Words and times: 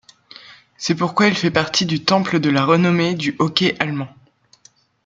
C'est 0.77 0.95
pourquoi 0.95 1.27
il 1.27 1.35
fait 1.37 1.51
partie 1.51 1.85
du 1.85 2.03
Temple 2.03 2.39
de 2.39 2.49
la 2.49 2.65
renommée 2.65 3.13
du 3.13 3.35
hockey 3.37 3.75
allemand. 3.79 4.09